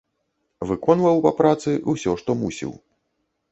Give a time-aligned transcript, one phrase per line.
[0.69, 2.71] Выконваў па працы ўсё, што мусіў.